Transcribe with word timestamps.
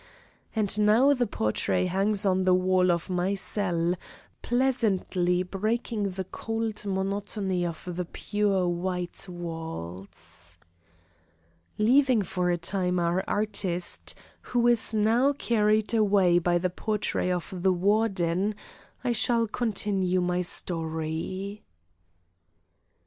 And 0.55 0.79
now 0.79 1.13
the 1.13 1.27
portrait 1.27 1.85
hangs 1.89 2.25
on 2.25 2.43
the 2.43 2.55
wall 2.55 2.89
of 2.91 3.07
my 3.07 3.35
cell, 3.35 3.93
pleasantly 4.41 5.43
breaking 5.43 6.09
the 6.09 6.23
cold 6.23 6.83
monotony 6.87 7.63
of 7.67 7.83
the 7.85 8.05
pure 8.05 8.67
white 8.67 9.27
walls. 9.29 10.57
Leaving 11.77 12.23
for 12.23 12.49
a 12.49 12.57
time 12.57 12.97
our 12.99 13.23
artist, 13.27 14.15
who 14.41 14.65
is 14.65 14.91
now 14.91 15.33
carried 15.33 15.93
away 15.93 16.39
by 16.39 16.57
the 16.57 16.71
portrait 16.71 17.29
of 17.31 17.61
the 17.61 17.71
Warden, 17.71 18.55
I 19.03 19.11
shall 19.11 19.45
continue 19.47 20.19
my 20.19 20.41
story. 20.41 21.61